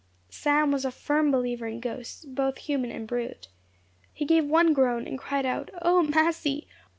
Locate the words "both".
2.25-2.57